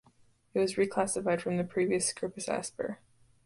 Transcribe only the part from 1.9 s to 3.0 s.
"Scirpus asper".